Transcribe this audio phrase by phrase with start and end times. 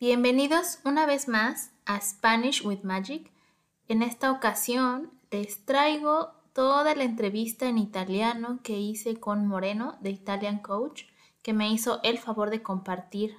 [0.00, 3.30] Bienvenidos una vez más a Spanish with Magic.
[3.86, 10.08] En esta ocasión les traigo toda la entrevista en italiano que hice con Moreno de
[10.08, 11.02] Italian Coach,
[11.42, 13.36] que me hizo el favor de compartir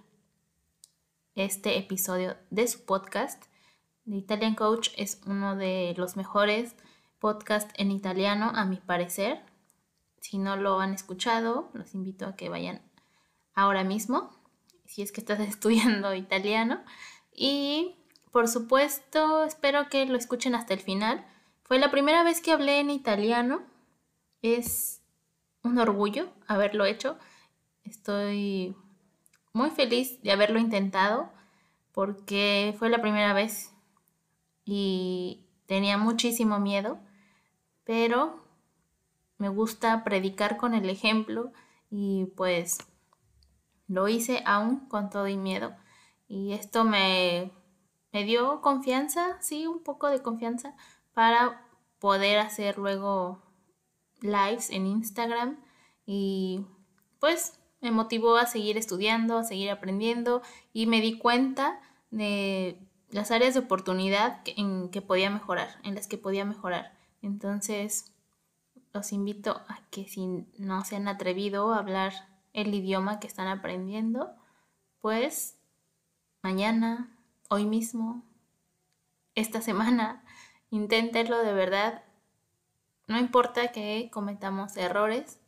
[1.33, 3.43] este episodio de su podcast.
[4.05, 6.75] The Italian Coach es uno de los mejores
[7.17, 9.41] podcasts en italiano, a mi parecer.
[10.19, 12.83] Si no lo han escuchado, los invito a que vayan
[13.55, 14.39] ahora mismo
[14.91, 16.83] si es que estás estudiando italiano.
[17.33, 17.95] Y
[18.31, 21.25] por supuesto, espero que lo escuchen hasta el final.
[21.63, 23.63] Fue la primera vez que hablé en italiano.
[24.41, 25.01] Es
[25.63, 27.17] un orgullo haberlo hecho.
[27.85, 28.75] Estoy
[29.53, 31.31] muy feliz de haberlo intentado
[31.93, 33.71] porque fue la primera vez
[34.65, 36.99] y tenía muchísimo miedo,
[37.83, 38.45] pero
[39.37, 41.51] me gusta predicar con el ejemplo
[41.89, 42.77] y pues
[43.91, 45.75] lo hice aún con todo y miedo.
[46.27, 47.51] Y esto me,
[48.13, 50.75] me dio confianza, sí, un poco de confianza
[51.13, 51.67] para
[51.99, 53.43] poder hacer luego
[54.21, 55.59] lives en Instagram
[56.05, 56.65] y
[57.19, 62.79] pues me motivó a seguir estudiando, a seguir aprendiendo y me di cuenta de
[63.09, 66.97] las áreas de oportunidad en que podía mejorar, en las que podía mejorar.
[67.21, 68.13] Entonces,
[68.93, 73.47] los invito a que si no se han atrevido a hablar el idioma que están
[73.47, 74.35] aprendiendo,
[74.99, 75.57] pues
[76.41, 77.17] mañana,
[77.49, 78.23] hoy mismo,
[79.35, 80.23] esta semana,
[80.69, 82.03] inténtenlo de verdad.
[83.07, 85.39] No importa que cometamos errores,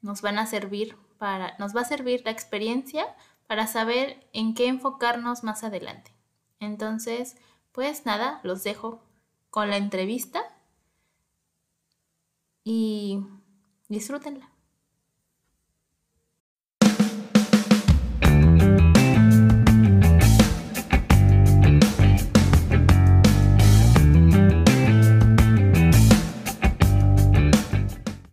[0.00, 3.14] nos van a servir para, nos va a servir la experiencia
[3.46, 6.14] para saber en qué enfocarnos más adelante.
[6.60, 7.36] Entonces,
[7.72, 9.02] pues nada, los dejo
[9.50, 10.42] con la entrevista
[12.64, 13.24] y
[13.88, 14.50] disfrútenla.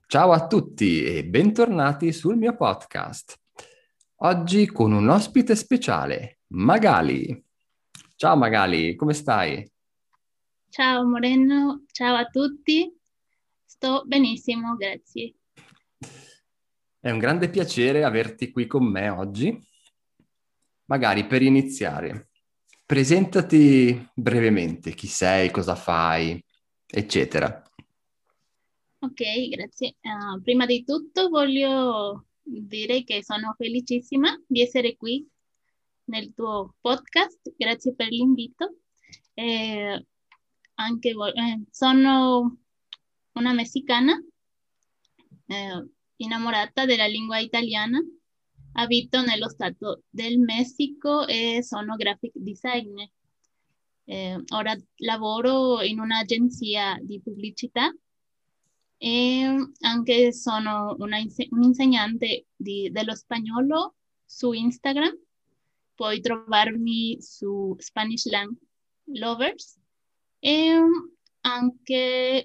[0.09, 3.38] Ciao a tutti e bentornati sul mio podcast.
[4.22, 7.44] Oggi con un ospite speciale, Magali.
[8.16, 9.69] Ciao Magali, come stai?
[10.69, 12.90] Ciao Moreno, ciao a tutti.
[13.66, 15.34] Sto benissimo, grazie.
[17.01, 19.62] È un grande piacere averti qui con me oggi.
[20.85, 22.29] Magari per iniziare,
[22.85, 26.41] presentati brevemente chi sei, cosa fai,
[26.85, 27.62] eccetera.
[29.00, 29.96] Ok, grazie.
[30.02, 35.28] Uh, prima di tutto voglio dire che sono felicissima di essere qui
[36.06, 37.53] nel tuo podcast.
[37.56, 38.80] Grazie per l'invito.
[39.36, 40.06] Eh,
[40.75, 42.57] anche eh, sono
[43.34, 44.19] una messicana
[45.46, 48.00] eh, innamorata della lingua italiana.
[48.74, 53.09] Abito nello Stato del Messico e sono graphic designer.
[54.06, 57.94] Eh, ora lavoro in un'agenzia di pubblicità
[58.97, 61.18] e anche sono una,
[61.50, 65.18] un insegnante di, dello spagnolo su Instagram.
[65.94, 68.56] Puoi trovarmi su Spanish Lang
[69.06, 69.80] Lovers
[70.40, 70.78] e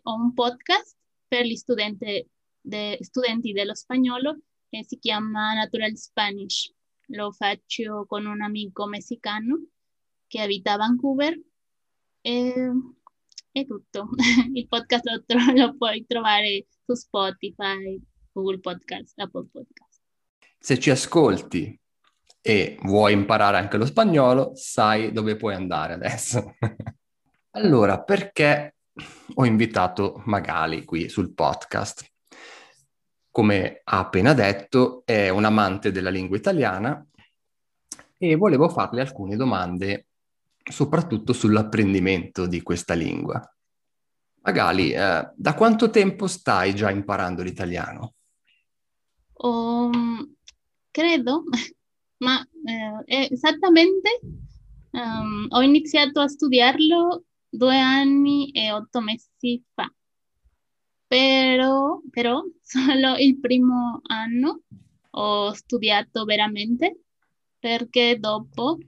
[0.04, 0.96] un podcast
[1.26, 2.26] per gli studenti,
[2.60, 6.72] de, studenti dello spagnolo che si chiama Natural Spanish.
[7.06, 9.66] Lo faccio con un amico messicano
[10.26, 11.38] che abita a Vancouver.
[12.20, 12.70] E
[13.52, 14.08] è tutto.
[14.52, 18.00] Il podcast lo, tro- lo puoi trovare su Spotify,
[18.32, 20.00] Google Podcast, Apple Podcast.
[20.58, 21.78] Se ci ascolti
[22.40, 26.56] e vuoi imparare anche lo spagnolo, sai dove puoi andare adesso.
[27.52, 28.76] allora, perché
[29.34, 32.06] ho invitato Magali qui sul podcast?
[33.30, 37.04] Come ha appena detto, è un amante della lingua italiana
[38.18, 40.08] e volevo farle alcune domande
[40.70, 43.40] soprattutto sull'apprendimento di questa lingua.
[44.42, 48.14] Magali, eh, da quanto tempo stai già imparando l'italiano?
[49.34, 50.34] Um,
[50.90, 51.44] credo,
[52.18, 52.44] ma
[53.06, 54.20] eh, esattamente
[54.90, 59.92] um, ho iniziato a studiarlo due anni e otto mesi fa,
[61.06, 64.62] però, però solo il primo anno
[65.10, 67.00] ho studiato veramente
[67.58, 68.78] perché dopo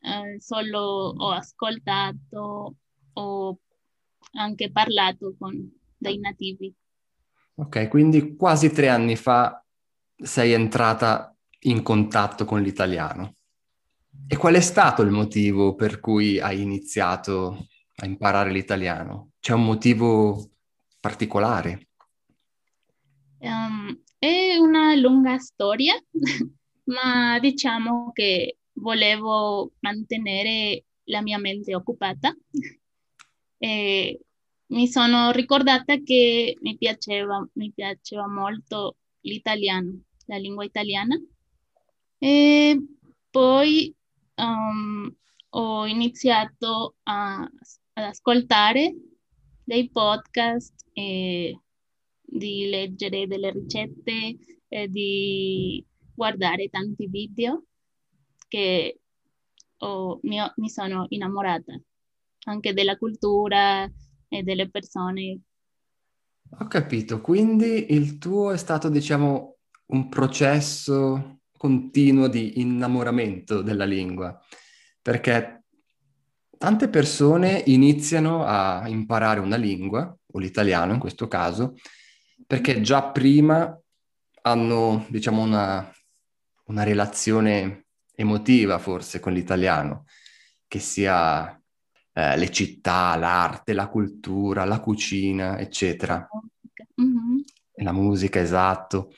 [0.00, 2.74] eh, solo ho ascoltato,
[3.12, 3.58] ho
[4.32, 6.74] anche parlato con dei nativi.
[7.56, 9.62] Ok, quindi quasi tre anni fa
[10.16, 13.34] sei entrata in contatto con l'italiano.
[14.26, 19.32] E qual è stato il motivo per cui hai iniziato a imparare l'italiano?
[19.40, 20.52] C'è un motivo
[21.00, 21.88] particolare?
[23.38, 25.94] Um, è una lunga storia,
[26.84, 32.34] ma diciamo che volevo mantenere la mia mente occupata.
[33.62, 34.18] E
[34.68, 41.14] mi sono ricordata che mi piaceva, mi piaceva molto l'italiano, la lingua italiana.
[42.16, 42.82] E
[43.28, 43.94] poi
[44.36, 45.14] um,
[45.50, 48.94] ho iniziato a, ad ascoltare
[49.62, 51.60] dei podcast e
[52.22, 54.38] di leggere delle ricette
[54.68, 55.84] e di
[56.14, 57.64] guardare tanti video
[58.50, 59.00] che
[59.78, 61.80] ho, mi, mi sono innamorata
[62.44, 63.84] anche della cultura
[64.28, 65.40] e delle persone.
[66.58, 74.36] Ho capito, quindi il tuo è stato, diciamo, un processo continuo di innamoramento della lingua,
[75.00, 75.64] perché
[76.58, 81.74] tante persone iniziano a imparare una lingua, o l'italiano in questo caso,
[82.46, 83.78] perché già prima
[84.42, 85.88] hanno, diciamo, una,
[86.64, 87.84] una relazione
[88.20, 90.04] emotiva forse con l'italiano,
[90.68, 91.60] che sia
[92.12, 96.28] eh, le città, l'arte, la cultura, la cucina, eccetera.
[97.00, 97.38] Mm-hmm.
[97.82, 99.12] La musica, esatto.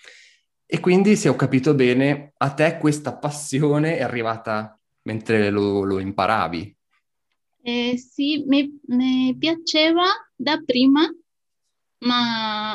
[0.64, 5.99] E quindi, se ho capito bene, a te questa passione è arrivata mentre lo, lo
[5.99, 6.76] imparavi.
[7.62, 10.04] Eh, sì, mi, mi, piaceva
[10.34, 11.08] da prima,
[11.99, 12.75] ma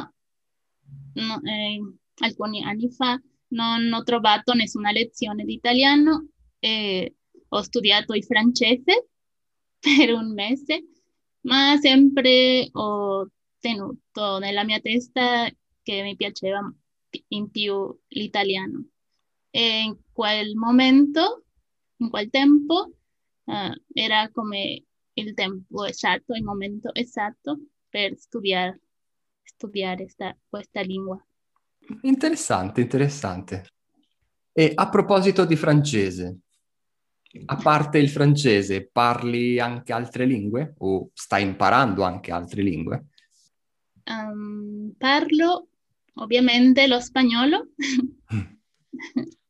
[1.13, 1.81] no, eh,
[2.19, 3.19] alcuni anni fa
[3.49, 6.29] non ho trovato nessuna lezione di italiano
[6.59, 7.15] e
[7.49, 9.09] ho studiato il francese
[9.79, 10.83] per un mese,
[11.41, 13.29] ma sempre ho
[13.59, 15.49] tenuto nella mia testa
[15.81, 16.59] che mi piaceva
[17.29, 18.89] in più l'italiano.
[19.49, 21.45] E in quel momento,
[21.97, 22.91] in quel tempo,
[23.45, 24.83] uh, era come
[25.13, 27.59] il tempo esatto, il momento esatto
[27.89, 28.81] per studiare,
[29.43, 31.26] studiare sta, questa lingua.
[32.01, 33.65] Interessante, interessante.
[34.51, 36.39] E a proposito di francese,
[37.45, 43.05] a parte il francese, parli anche altre lingue o stai imparando anche altre lingue?
[44.05, 45.67] Um, parlo
[46.15, 47.67] ovviamente lo spagnolo.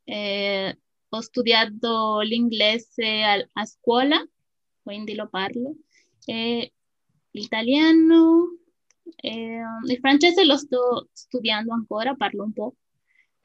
[0.04, 4.22] eh, ho studiato l'inglese a, a, scuola,
[4.82, 5.76] quindi lo parlo.
[6.24, 6.72] E
[7.30, 8.57] l'italiano,
[9.20, 12.74] eh, il francese lo sto studiando ancora, parlo un po'.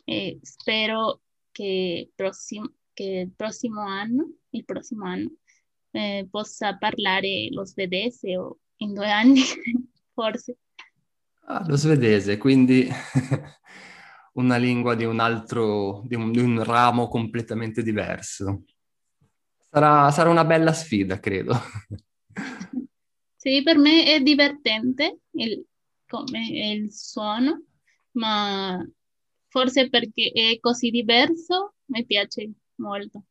[0.05, 1.21] E spero
[1.51, 5.31] che prossimo, che il prossimo anno, il prossimo anno
[5.91, 9.41] eh, possa parlare lo svedese o in due anni,
[10.13, 10.57] forse.
[11.45, 12.87] Ah, lo svedese, quindi
[14.33, 18.63] una lingua di un altro, di un, di un ramo completamente diverso.
[19.69, 21.55] Sarà, sarà, una bella sfida, credo.
[23.43, 25.65] Sì, per me è divertente il,
[26.07, 27.65] come il suono,
[28.11, 28.81] ma
[29.49, 33.25] forse perché è così diverso mi piace molto.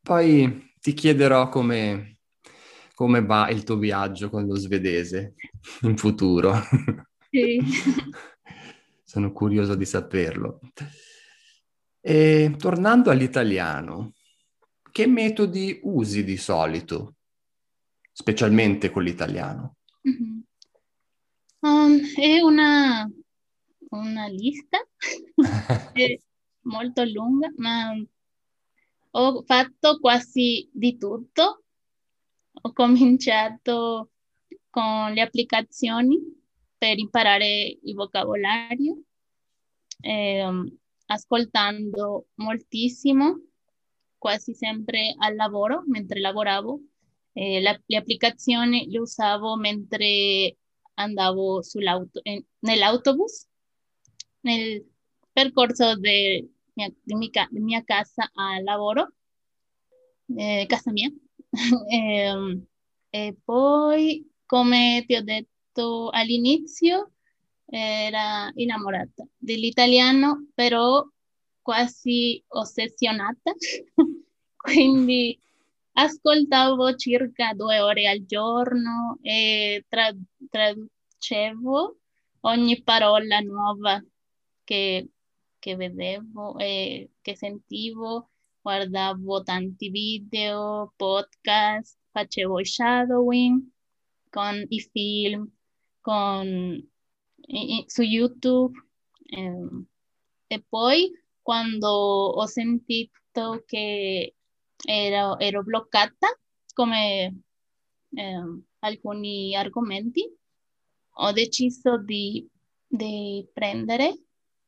[0.00, 2.20] Poi ti chiederò come,
[2.94, 5.34] come va il tuo viaggio con lo svedese
[5.82, 6.54] in futuro.
[7.28, 7.60] Sì.
[9.04, 10.60] Sono curioso di saperlo.
[12.00, 14.14] E tornando all'italiano,
[14.90, 17.16] che metodi usi di solito,
[18.14, 19.76] specialmente con l'italiano?
[20.08, 20.40] Mm-hmm.
[21.60, 23.10] Um, è una,
[23.90, 24.78] una lista
[26.62, 27.92] molto lunga, ma
[29.10, 31.64] ho fatto quasi di tutto.
[32.52, 34.10] Ho cominciato
[34.70, 36.18] con le applicazioni
[36.78, 39.02] per imparare il vocabolario,
[40.00, 40.72] eh,
[41.06, 43.40] ascoltando moltissimo,
[44.18, 46.80] quasi sempre al lavoro, mentre lavoravo.
[47.36, 50.56] Eh, la, le applicazioni le usavo mentre
[50.94, 51.60] andavo
[52.24, 53.46] en, nell'autobus,
[54.42, 54.84] nel
[55.32, 59.12] percorso de mia, mia, di mia casa al lavoro,
[60.36, 61.10] eh, casa mia.
[61.90, 62.60] e,
[63.10, 67.12] e poi, come ti ho detto all'inizio,
[67.66, 71.04] era innamorata dell'italiano, però
[71.62, 73.52] quasi ossessionata.
[74.56, 75.38] Quindi
[75.94, 80.14] ascoltavo circa due ore al giorno e tra-
[80.50, 81.98] traducevo
[82.40, 84.02] ogni parola nuova
[84.64, 85.08] che
[85.64, 88.28] che vedevo e che sentivo,
[88.60, 93.66] guardavo tanti video, podcast, facevo shadowing
[94.28, 95.50] con i film,
[96.02, 96.86] con,
[97.86, 98.78] su YouTube.
[99.24, 99.86] Eh,
[100.48, 101.10] e poi
[101.40, 104.34] quando ho sentito che
[104.82, 106.28] ero, ero bloccata
[106.72, 107.42] come
[108.14, 110.28] eh, alcuni argomenti,
[111.16, 112.46] ho deciso di,
[112.86, 114.18] di prendere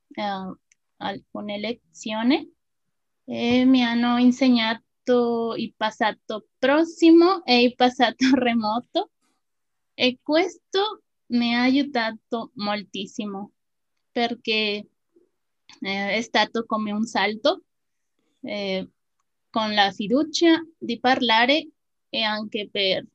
[0.09, 0.57] eh,
[0.99, 2.53] alcune lezioni
[3.25, 9.11] e mi hanno insegnato il passato prossimo e il passato remoto
[9.95, 13.53] e questo mi ha aiutato moltissimo
[14.13, 14.89] perché
[15.81, 17.65] eh, è stato come un salto
[18.43, 18.89] eh,
[19.57, 21.71] con la fiducia di parlare
[22.11, 23.07] e anche per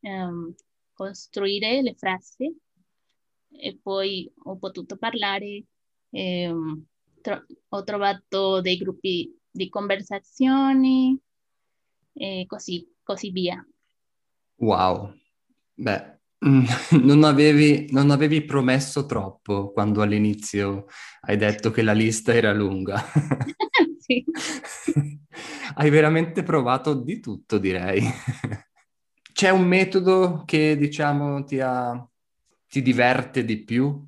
[0.00, 0.54] ehm,
[0.92, 2.54] costruire le frasi
[3.48, 5.64] e poi ho potuto parlare,
[6.10, 6.84] ehm,
[7.22, 11.18] tro ho trovato dei gruppi di conversazioni
[12.12, 13.66] e così, così via.
[14.56, 15.14] Wow,
[15.72, 16.18] beh,
[17.00, 20.88] non avevi, non avevi promesso troppo quando all'inizio
[21.22, 23.02] hai detto che la lista era lunga.
[24.06, 24.24] sì.
[25.74, 28.00] Hai veramente provato di tutto, direi.
[29.32, 32.08] C'è un metodo che, diciamo, ti, ha,
[32.68, 34.02] ti diverte di più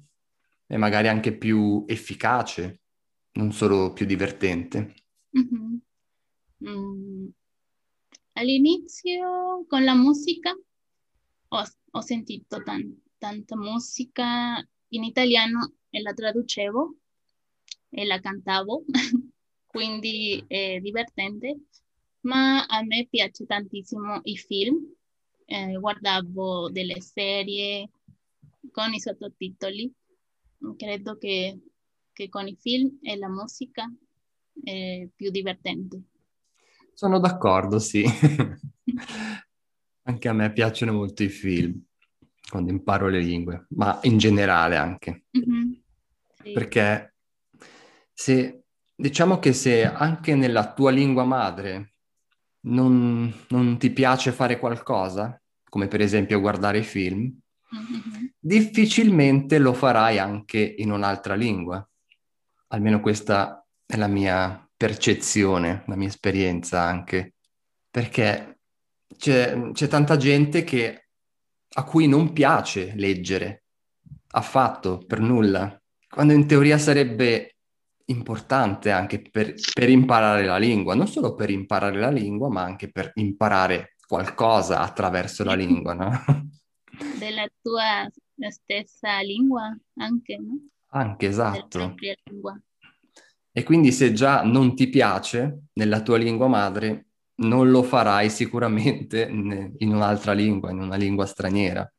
[0.66, 2.82] e magari anche più efficace,
[3.32, 4.94] non solo più divertente?
[5.36, 5.76] Mm-hmm.
[6.64, 7.26] Mm.
[8.32, 10.56] All'inizio con la musica
[11.48, 16.96] ho, ho sentito tan, tanta musica in italiano e la traducevo
[17.90, 18.84] e la cantavo
[19.68, 21.66] quindi è divertente,
[22.22, 24.76] ma a me piace tantissimo i film,
[25.44, 27.90] eh, guardavo delle serie
[28.72, 29.92] con i sottotitoli,
[30.76, 31.60] credo che,
[32.12, 33.88] che con i film e la musica
[34.64, 36.02] è più divertente.
[36.94, 38.04] Sono d'accordo, sì.
[40.02, 41.80] anche a me piacciono molto i film
[42.48, 45.26] quando imparo le lingue, ma in generale anche.
[45.36, 45.72] Mm-hmm.
[46.42, 46.52] Sì.
[46.52, 47.14] Perché
[48.12, 48.62] se
[49.00, 51.94] Diciamo che se anche nella tua lingua madre
[52.62, 55.40] non, non ti piace fare qualcosa,
[55.70, 58.24] come per esempio guardare film, mm-hmm.
[58.36, 61.88] difficilmente lo farai anche in un'altra lingua.
[62.70, 67.34] Almeno questa è la mia percezione, la mia esperienza anche,
[67.88, 68.62] perché
[69.16, 71.08] c'è, c'è tanta gente che,
[71.74, 73.62] a cui non piace leggere,
[74.32, 77.57] affatto, per nulla, quando in teoria sarebbe
[78.08, 82.90] importante anche per, per, imparare la lingua, non solo per imparare la lingua, ma anche
[82.90, 86.10] per imparare qualcosa attraverso la lingua, no?
[87.18, 88.08] Della tua
[88.48, 90.68] stessa lingua anche, no?
[90.90, 91.94] Anche, esatto.
[93.52, 99.22] E quindi se già non ti piace nella tua lingua madre, non lo farai sicuramente
[99.28, 101.90] in un'altra lingua, in una lingua straniera.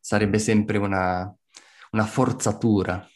[0.00, 1.32] Sarebbe sempre una,
[1.92, 3.06] una forzatura.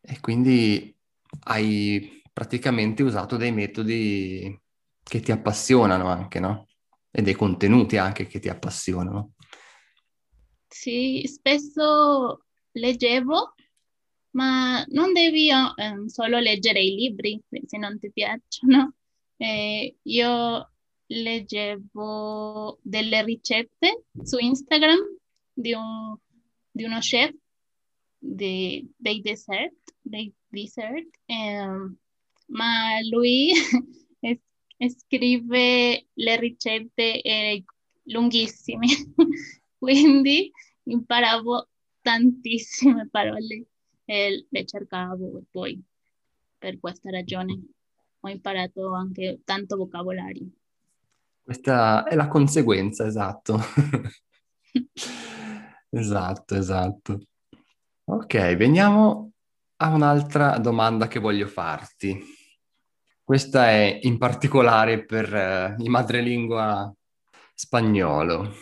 [0.00, 0.95] E quindi
[1.44, 4.60] hai praticamente usato dei metodi
[5.02, 6.68] che ti appassionano anche, no?
[7.10, 9.32] E dei contenuti anche che ti appassionano.
[10.68, 13.54] Sì, spesso leggevo,
[14.30, 18.94] ma non devi um, solo leggere i libri se non ti piacciono.
[19.38, 20.70] Eh, io
[21.08, 24.96] leggevo delle ricette su Instagram
[25.52, 26.16] di, un,
[26.70, 27.34] di uno chef
[28.18, 31.96] di, dei dessert, dei dessert um,
[32.48, 33.52] ma lui
[34.88, 37.64] scrive le ricette eh,
[38.04, 38.86] lunghissime,
[39.78, 40.50] quindi
[40.84, 41.68] imparavo
[42.00, 43.66] tantissime parole
[44.04, 45.82] e le cercavo poi
[46.58, 47.60] per questa ragione
[48.20, 50.48] ho imparato anche tanto vocabolario.
[51.42, 53.58] Questa è la conseguenza, esatto.
[55.90, 57.20] esatto, esatto.
[58.08, 59.32] Ok, veniamo
[59.78, 62.16] a un'altra domanda che voglio farti.
[63.20, 66.94] Questa è in particolare per eh, i madrelingua
[67.52, 68.54] spagnolo.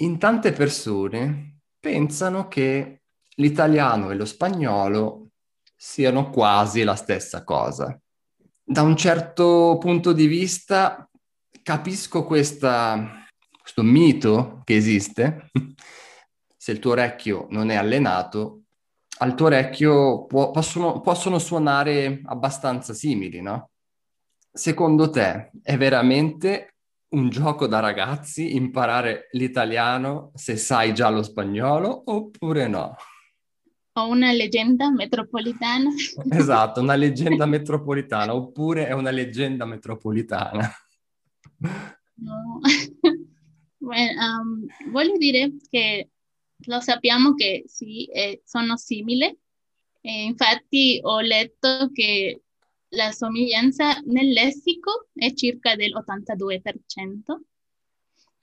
[0.00, 3.04] In tante persone pensano che
[3.36, 5.30] l'italiano e lo spagnolo
[5.74, 7.98] siano quasi la stessa cosa.
[8.62, 11.08] Da un certo punto di vista
[11.62, 13.24] capisco questa,
[13.58, 15.50] questo mito che esiste.
[16.58, 18.64] Se il tuo orecchio non è allenato,
[19.18, 23.70] al tuo orecchio può, possono, possono suonare abbastanza simili, no?
[24.52, 26.76] Secondo te è veramente
[27.08, 32.96] un gioco da ragazzi imparare l'italiano se sai già lo spagnolo oppure no?
[33.98, 35.90] O una leggenda metropolitana.
[36.30, 40.70] Esatto, una leggenda metropolitana oppure è una leggenda metropolitana.
[42.18, 42.60] No.
[43.78, 46.10] well, um, voglio dire che
[46.66, 49.26] lo sappiamo che sì, eh, sono simili.
[50.00, 52.42] Eh, infatti ho letto che
[52.90, 57.40] la somiglianza nel lessico è circa del 82%,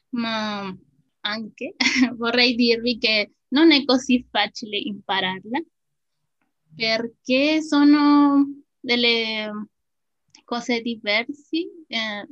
[0.09, 0.75] ma
[1.21, 1.75] anche
[2.15, 5.61] vorrei dirvi che non è così facile impararla
[6.75, 9.67] perché sono delle
[10.43, 12.27] cose diverse eh,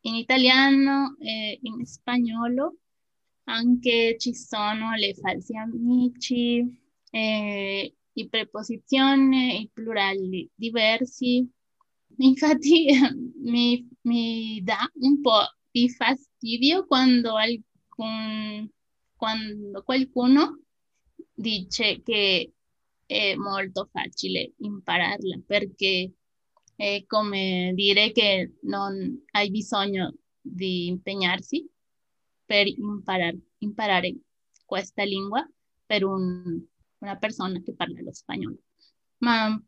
[0.00, 2.76] in italiano e in spagnolo.
[3.48, 6.64] Anche ci sono le falsi amici,
[7.10, 11.48] eh, i preposizioni, i plurali diversi.
[12.18, 12.86] Infatti
[13.42, 18.68] mi, mi dà un po' di fastidio quando, alcun,
[19.14, 20.62] quando qualcuno
[21.32, 22.52] dice che
[23.06, 26.12] è molto facile impararla perché
[26.74, 31.68] è come dire che non hai bisogno di impegnarsi
[32.46, 34.16] per imparare, imparare
[34.64, 35.46] questa lingua
[35.84, 36.64] per un,
[36.98, 38.58] una persona che parla lo spagnolo.
[39.18, 39.60] Ma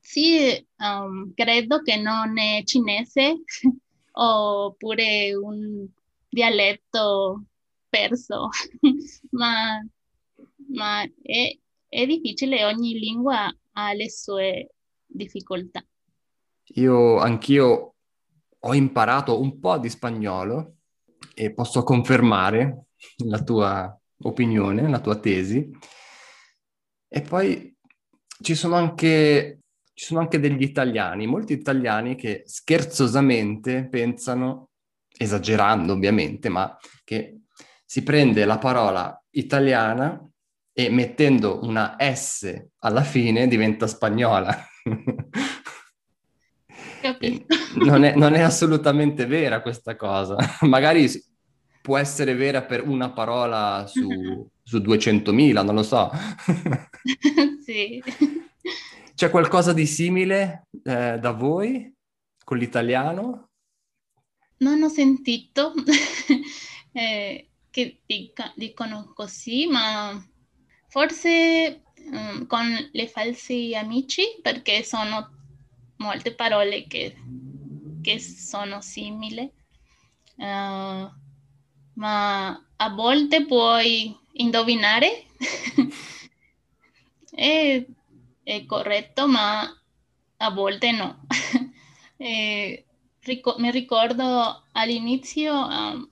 [0.00, 3.42] sì, um, credo che non è cinese
[4.12, 5.86] oppure un
[6.28, 7.44] dialetto
[7.88, 8.48] perso,
[9.30, 9.84] ma,
[10.68, 14.70] ma è, è difficile, ogni lingua ha le sue
[15.06, 15.84] difficoltà.
[16.74, 17.94] Io anch'io
[18.58, 20.77] ho imparato un po' di spagnolo
[21.40, 22.86] e posso confermare
[23.26, 25.70] la tua opinione, la tua tesi.
[27.06, 27.76] E poi
[28.42, 29.60] ci sono anche,
[29.94, 34.70] ci sono anche degli italiani, molti italiani che scherzosamente pensano,
[35.16, 37.42] esagerando ovviamente, ma che
[37.84, 40.20] si prende la parola italiana
[40.72, 44.56] e mettendo una S alla fine diventa spagnola.
[47.84, 50.36] non, è, non è assolutamente vera questa cosa.
[50.62, 51.08] Magari
[51.80, 54.08] può essere vera per una parola su,
[54.62, 56.10] su 200.000, non lo so.
[57.64, 58.02] sì.
[59.14, 61.92] C'è qualcosa di simile eh, da voi
[62.44, 63.48] con l'italiano?
[64.58, 65.72] Non ho sentito
[66.92, 70.20] eh, che dica, dicono così, ma
[70.88, 75.30] forse um, con le falsi amici, perché sono
[75.96, 77.16] molte parole che,
[78.02, 79.50] che sono simili.
[80.36, 81.10] Uh,
[81.98, 85.24] ma a volte puoi indovinare.
[87.30, 87.84] è,
[88.42, 89.62] è, corretto, ma
[90.38, 91.20] a volte no.
[92.16, 92.84] eh,
[93.20, 96.08] ric- mi ricordo all'inizio um,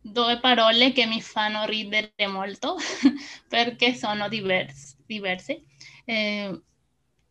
[0.00, 2.76] due parole che mi fanno ridere molto
[3.48, 5.64] perché sono divers- diverse.
[6.04, 6.60] Eh,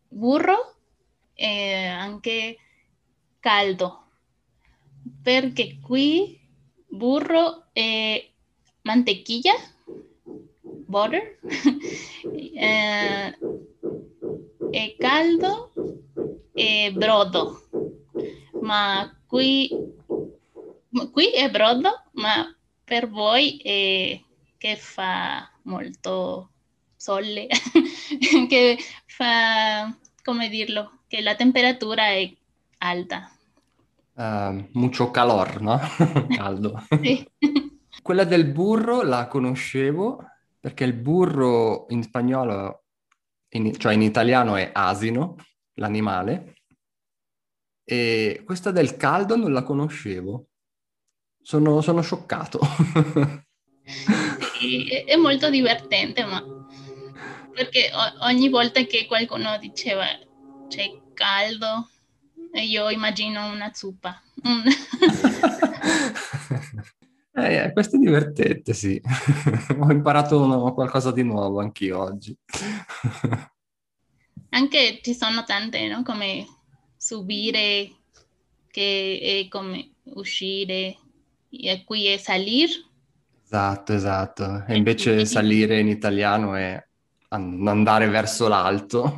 [0.10, 0.76] burro
[1.34, 2.58] e anche
[3.40, 4.00] caldo.
[5.22, 6.43] Perché qui
[6.94, 8.34] burro e
[8.84, 9.54] mantequilla,
[10.86, 11.40] butter,
[12.56, 13.38] eh,
[14.72, 15.72] e caldo
[16.54, 17.62] e brodo.
[18.62, 19.70] Ma qui,
[21.12, 26.50] qui è brodo, ma per voi che fa molto
[26.96, 27.48] sole,
[28.48, 28.78] che
[29.08, 32.32] fa, come dirlo, che la temperatura è
[32.78, 33.30] alta.
[34.16, 35.80] Uh, mucho calor, no?
[36.36, 36.84] Caldo.
[37.02, 37.28] sì.
[38.02, 40.24] Quella del burro la conoscevo
[40.60, 42.84] perché il burro in spagnolo,
[43.50, 45.36] in, cioè in italiano è asino,
[45.74, 46.54] l'animale,
[47.84, 50.48] e questa del caldo non la conoscevo.
[51.42, 52.60] Sono, sono scioccato.
[54.58, 56.42] sì, è molto divertente, ma
[57.54, 60.06] perché ogni volta che qualcuno diceva
[60.70, 61.90] c'è caldo,
[62.62, 64.22] io immagino una zuppa.
[67.36, 69.02] Eh, questo è divertente, sì.
[69.80, 72.38] Ho imparato uno, qualcosa di nuovo anch'io oggi.
[74.50, 76.04] Anche ci sono tante, no?
[76.04, 76.46] Come
[76.96, 77.90] subire,
[78.68, 80.96] che è come uscire,
[81.50, 82.70] e qui è salir.
[83.44, 84.66] Esatto, esatto.
[84.68, 86.86] E invece salire in italiano è
[87.30, 89.18] andare verso l'alto.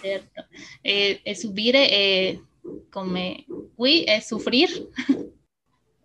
[0.00, 0.46] Certo.
[0.80, 2.40] E, e subire è
[2.88, 4.72] come qui è soffrire.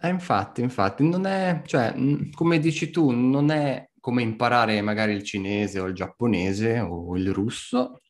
[0.02, 1.96] Eh, infatti, infatti, non è, cioè,
[2.34, 7.34] come dici tu, non è come imparare magari il cinese o il giapponese o il
[7.34, 8.02] russo,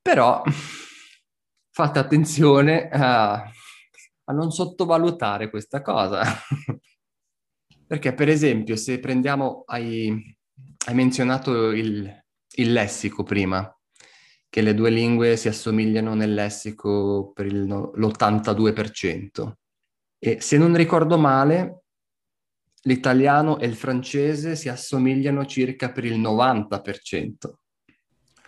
[0.00, 0.42] però
[1.70, 6.22] fate attenzione a, a non sottovalutare questa cosa.
[7.86, 10.36] Perché, per esempio, se prendiamo, hai,
[10.86, 12.10] hai menzionato il,
[12.56, 13.70] il lessico prima,
[14.52, 19.52] che le due lingue si assomigliano nel lessico per il, l'82%.
[20.18, 21.84] E se non ricordo male,
[22.82, 27.32] l'italiano e il francese si assomigliano circa per il 90%.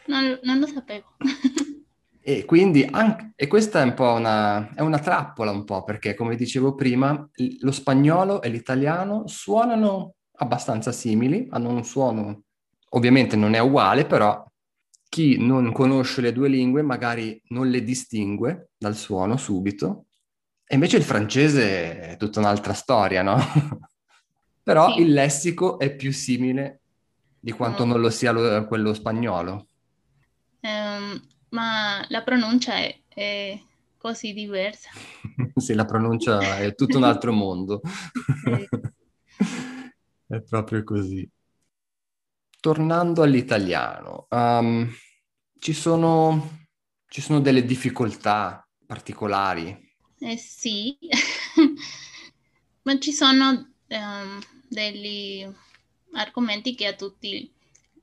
[0.09, 1.17] Non, non lo sapevo.
[2.21, 6.13] e quindi, anche, e questa è un po' una, è una trappola un po', perché
[6.13, 7.27] come dicevo prima,
[7.61, 12.43] lo spagnolo e l'italiano suonano abbastanza simili, hanno un suono,
[12.91, 14.45] ovviamente non è uguale, però
[15.15, 20.07] chi non conosce le due lingue magari non le distingue dal suono subito,
[20.67, 23.37] e invece il francese è tutta un'altra storia, no?
[24.65, 25.03] Però Sì.
[25.03, 26.81] il lessico è più simile
[27.39, 27.91] di quanto Mm.
[27.91, 29.69] non lo sia lo- quello spagnolo.
[30.63, 33.57] Ehm, ma la pronuncia è, è
[33.97, 34.89] così diversa.
[35.55, 37.81] Sì, la pronuncia è tutto un altro mondo.
[40.27, 41.29] È proprio così.
[42.65, 44.91] Tornando all'italiano, ehm,
[45.59, 46.65] ci sono,
[47.07, 49.95] ci sono delle difficoltà particolari.
[50.19, 50.97] Eh sì,
[52.85, 55.47] ma ci sono ehm, degli
[56.15, 57.53] argomenti che a tutti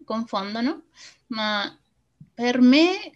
[0.06, 0.84] confondono,
[1.30, 1.76] ma
[2.32, 3.12] per me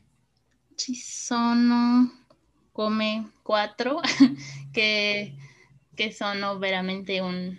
[0.74, 2.26] ci sono
[2.72, 4.00] come quattro
[4.74, 5.36] che,
[5.94, 7.56] che sono veramente un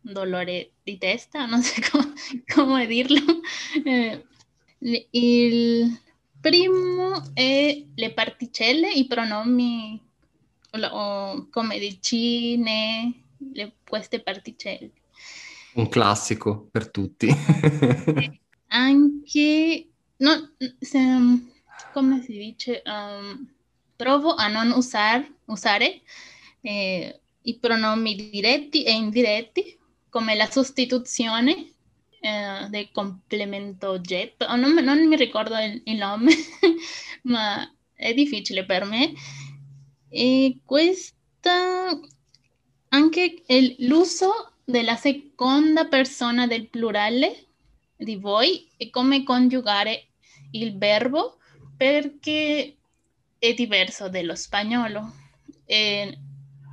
[0.00, 2.14] dolore di testa, non so come,
[2.52, 3.40] come dirlo.
[3.84, 4.24] Eh,
[5.10, 6.00] il
[6.40, 10.00] primo è le particelle, i pronomi
[10.72, 14.92] o come di ne, le, queste particelle.
[15.74, 17.28] Un classico per tutti.
[18.68, 21.00] Anche, no, se,
[21.92, 23.48] come si dice, um,
[23.96, 26.00] provo a non usar, usare
[26.60, 29.78] eh, i pronomi diretti e indiretti
[30.10, 31.72] come la sostituzione
[32.20, 34.44] eh, del complemento oggetto.
[34.44, 36.32] Oh, non, non, mi ricordo il, il nome,
[37.22, 39.12] ma è difficile per me.
[40.08, 41.98] E questa,
[42.88, 47.46] anche il, l'uso della seconda persona del plurale
[47.96, 50.08] di voi e come coniugare
[50.52, 51.38] il verbo
[51.76, 52.76] perché
[53.38, 55.14] è diverso dello spagnolo
[55.64, 56.18] e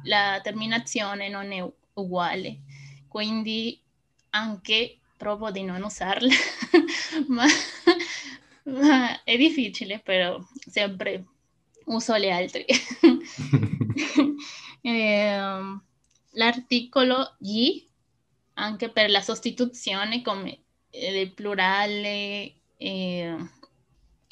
[0.03, 2.61] la terminazione non è uguale
[3.07, 3.79] quindi
[4.31, 6.33] anche provo di non usarla
[7.27, 7.45] ma,
[8.63, 11.25] ma, è difficile però sempre
[11.85, 12.65] uso le altre.
[14.79, 15.39] Eh,
[16.31, 17.85] l'articolo gli
[18.53, 23.35] anche per la sostituzione come del plurale eh,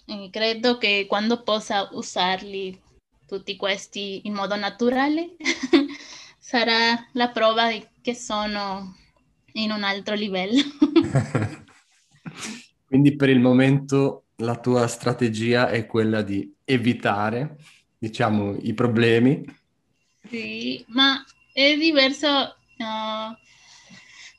[0.06, 2.80] eh, credo che quando possa usarli
[3.28, 5.36] tutti questi in modo naturale
[6.46, 8.96] sarà la prova di che sono
[9.54, 10.62] in un altro livello.
[12.86, 17.58] Quindi per il momento la tua strategia è quella di evitare
[17.98, 19.44] diciamo i problemi.
[20.30, 22.28] Sì ma è diverso
[22.78, 23.36] uh,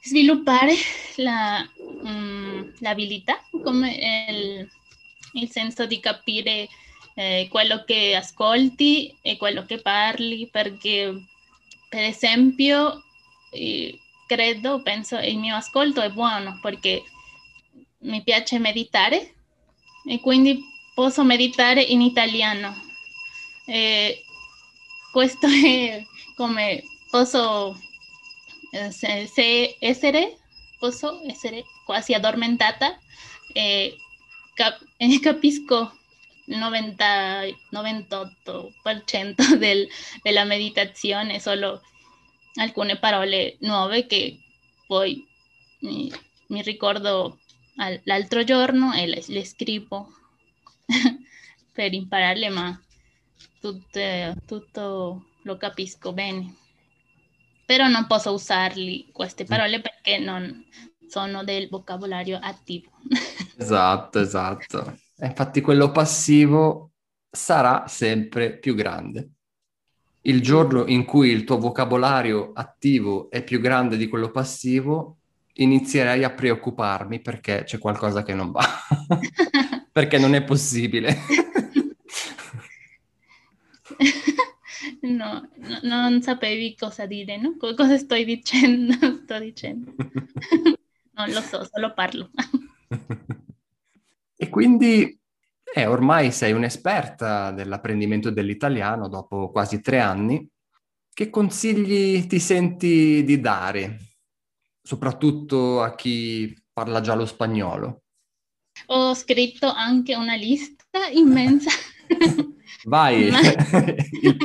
[0.00, 0.74] sviluppare
[1.16, 1.68] la,
[2.02, 4.68] um, l'abilità, come il,
[5.32, 6.68] il, senso di capire
[7.14, 11.26] eh, quello che ascolti e quello che parli, perché
[11.96, 13.02] per esempio
[13.52, 17.02] eh, credo, penso, il mio ascolto è buono perché
[18.00, 19.36] mi piace meditare
[20.06, 20.60] e quindi
[20.94, 22.76] posso meditare in italiano.
[23.64, 24.22] E
[25.10, 26.04] questo è
[26.36, 27.74] come posso
[28.90, 30.36] se, se essere,
[30.78, 31.22] posso
[31.86, 32.98] quasi addormentata
[33.54, 33.96] e
[34.52, 34.84] cap-
[35.22, 35.96] capisco
[36.46, 39.88] 90, 98% del,
[40.22, 41.82] della meditazione, solo
[42.54, 44.38] alcune parole nuove che
[44.86, 45.26] poi
[45.80, 46.10] mi,
[46.48, 47.38] mi ricordo
[47.76, 50.08] al, l'altro giorno e le, le scrivo
[51.72, 52.80] per impararle, ma
[53.60, 54.00] tutto,
[54.46, 56.64] tutto lo capisco bene
[57.66, 60.64] però non posso usarli queste parole perché non
[61.08, 62.90] sono del vocabolario attivo.
[63.58, 64.98] Esatto, esatto.
[65.18, 66.92] Infatti quello passivo
[67.30, 69.30] sarà sempre più grande.
[70.22, 75.18] Il giorno in cui il tuo vocabolario attivo è più grande di quello passivo,
[75.54, 78.64] inizierei a preoccuparmi perché c'è qualcosa che non va.
[79.92, 81.16] perché non è possibile.
[85.00, 87.56] No, no, non sapevi cosa dire, no?
[87.58, 88.94] Cosa sto dicendo?
[89.22, 89.94] Sto dicendo.
[91.12, 92.30] non lo so, solo parlo.
[94.56, 95.20] Quindi
[95.74, 100.48] eh, ormai sei un'esperta dell'apprendimento dell'italiano dopo quasi tre anni.
[101.12, 103.98] Che consigli ti senti di dare,
[104.82, 108.04] soprattutto a chi parla già lo spagnolo?
[108.86, 111.68] Ho scritto anche una lista immensa.
[112.84, 113.40] Vai, Ma...
[114.22, 114.36] il,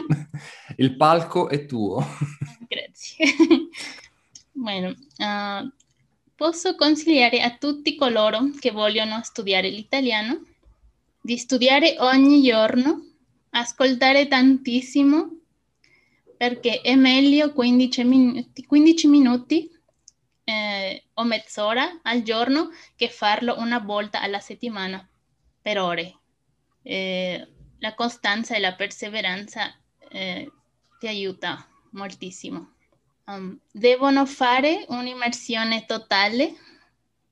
[0.75, 2.05] il, palco è tuo.
[2.67, 3.25] Grazie.
[4.51, 5.71] Bueno, uh,
[6.41, 10.43] posso consigliare a tutti coloro che vogliono studiare l'italiano
[11.21, 13.11] di studiare ogni giorno,
[13.51, 15.37] ascoltare tantissimo,
[16.35, 19.69] perché è meglio 15 minuti, 15 minuti
[20.43, 25.07] eh, o mezz'ora al giorno che farlo una volta alla settimana
[25.61, 26.21] per ore.
[26.81, 29.71] Eh, la costanza e la perseveranza
[30.09, 30.51] eh,
[30.97, 32.77] ti aiuta moltissimo.
[33.31, 36.53] Um, devono fare un'immersione totale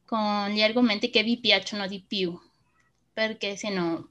[0.05, 2.39] con gli argomenti che vi piacciono di più,
[3.11, 4.09] perché se no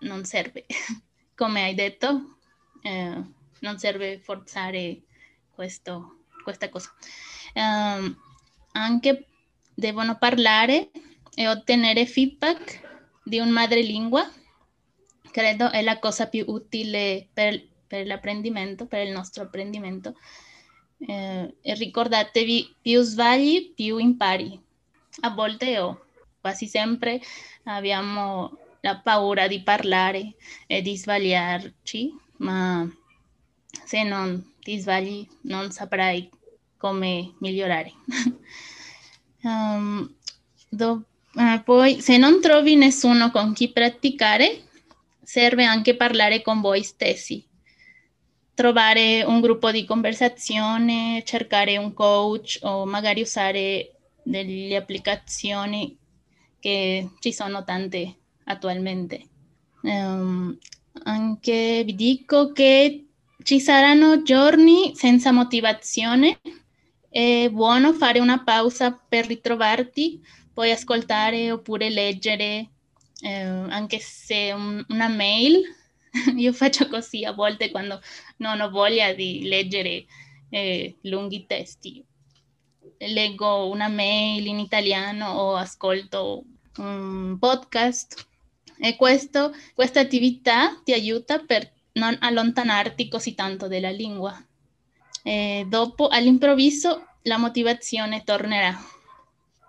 [0.00, 0.64] non serve.
[1.34, 2.38] Come hai detto,
[2.82, 3.20] eh,
[3.60, 5.02] non serve forzare
[5.50, 6.94] questo, questa cosa.
[7.54, 8.16] Um,
[8.72, 9.26] anche
[9.74, 10.90] devono parlare
[11.34, 12.80] e ottenere feedback
[13.24, 14.30] di un madrelingua.
[15.32, 20.14] Credo è la cosa più utile per, per l'apprendimento, per il nostro apprendimento.
[21.06, 24.58] Eh, ricordatevi, più sbagli, più impari.
[25.20, 26.06] A volte o
[26.40, 27.20] quasi sempre
[27.64, 30.34] abbiamo la paura di parlare
[30.66, 32.86] e di sbagliarci, ma
[33.84, 36.28] se non ti sbagli non saprai
[36.76, 37.92] come migliorare.
[39.42, 40.14] um,
[40.68, 44.64] do, uh, poi, se non trovi nessuno con chi praticare,
[45.22, 47.42] serve anche parlare con voi stessi.
[48.54, 55.96] Trovare un gruppo di conversazione, cercare un coach o magari usare delle applicazioni
[56.60, 59.26] che ci sono tante attualmente.
[59.82, 60.56] Um,
[61.02, 63.06] anche vi dico che
[63.42, 66.40] ci saranno giorni senza motivazione,
[67.10, 70.20] è buono fare una pausa per ritrovarti,
[70.52, 72.70] puoi ascoltare oppure leggere,
[73.20, 75.60] eh, anche se un, una mail,
[76.36, 78.00] io faccio così a volte quando
[78.38, 80.04] non ho voglia di leggere
[80.50, 82.04] eh, lunghi testi.
[82.98, 86.44] Leggo una mail in italiano o ascolto
[86.76, 88.26] un podcast
[88.78, 94.34] e questo, questa attività ti aiuta per non allontanarti così tanto dalla lingua.
[95.22, 98.76] E dopo, all'improvviso, la motivazione tornerà.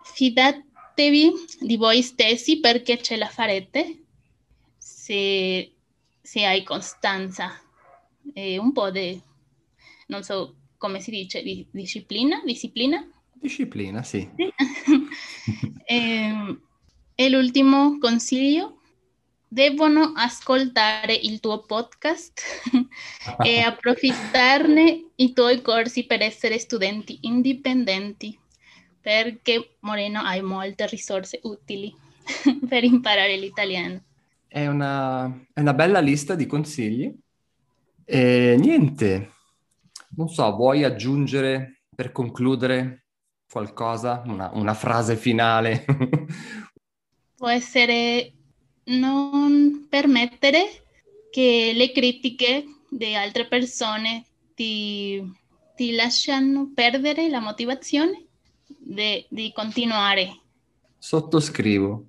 [0.03, 1.31] Fidatevi
[1.61, 4.05] di voi stessi perché ce la farete
[4.77, 5.74] se,
[6.25, 7.61] se hai costanza
[8.33, 9.21] e un po' di,
[10.07, 13.07] non so come si dice, di, disciplina, disciplina?
[13.31, 14.27] Disciplina, sì.
[14.35, 15.07] sì.
[15.85, 16.61] e, ehm,
[17.13, 18.79] e l'ultimo consiglio
[19.47, 22.41] devono ascoltare il tuo podcast
[23.45, 28.37] e approfittarne i tuoi corsi per essere studenti indipendenti,
[28.99, 31.95] perché Moreno hai molte risorse utili
[32.67, 34.01] per imparare l'italiano.
[34.55, 37.13] È una, è una bella lista di consigli.
[38.05, 39.33] E niente,
[40.15, 43.07] non so, vuoi aggiungere per concludere
[43.51, 45.83] qualcosa, una, una frase finale?
[47.35, 48.31] Può essere
[48.85, 50.85] non permettere
[51.31, 55.21] che le critiche di altre persone ti,
[55.75, 58.23] ti lasciano perdere la motivazione
[58.65, 60.39] di, di continuare.
[60.97, 62.05] Sottoscrivo.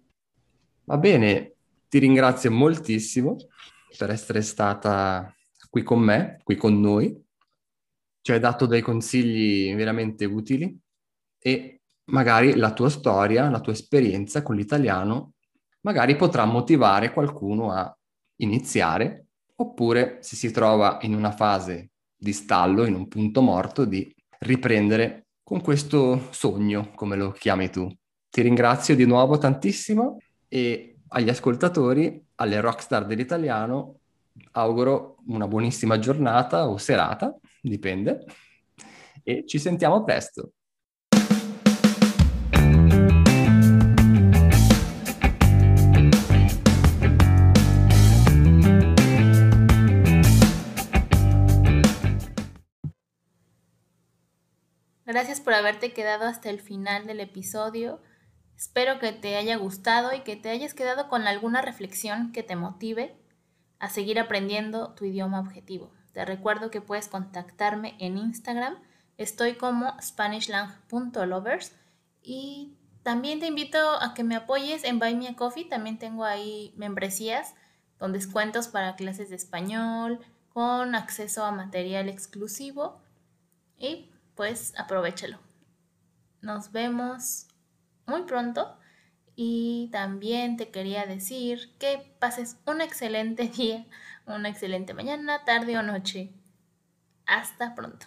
[0.85, 1.56] Va bene,
[1.89, 3.37] ti ringrazio moltissimo
[3.97, 5.35] per essere stata
[5.71, 7.25] qui con me, qui con noi.
[8.21, 10.77] Ci hai dato dei consigli veramente utili
[11.39, 15.35] e magari la tua storia, la tua esperienza con l'italiano
[15.87, 17.97] magari potrà motivare qualcuno a
[18.41, 24.13] iniziare, oppure se si trova in una fase di stallo, in un punto morto, di
[24.41, 27.89] riprendere con questo sogno, come lo chiami tu.
[28.29, 30.19] Ti ringrazio di nuovo tantissimo
[30.49, 34.01] e agli ascoltatori, alle rockstar dell'italiano,
[34.53, 38.25] auguro una buonissima giornata o serata, dipende,
[39.23, 40.53] e ci sentiamo presto.
[55.05, 58.01] Gracias por haberte quedado hasta el final del episodio.
[58.57, 62.57] Espero que te haya gustado y que te hayas quedado con alguna reflexión que te
[62.57, 63.17] motive
[63.79, 65.91] a seguir aprendiendo tu idioma objetivo.
[66.13, 68.79] Te recuerdo que puedes contactarme en Instagram.
[69.19, 71.73] Estoy como spanishlang.lovers
[72.23, 75.67] y también te invito a que me apoyes en Buy Me a Coffee.
[75.67, 77.55] También tengo ahí membresías
[77.99, 83.03] con descuentos para clases de español, con acceso a material exclusivo
[83.77, 85.39] y pues aprovechalo.
[86.41, 87.46] Nos vemos
[88.07, 88.79] muy pronto
[89.35, 93.87] y también te quería decir que pases un excelente día,
[94.27, 96.33] una excelente mañana, tarde o noche.
[97.27, 98.07] Hasta pronto.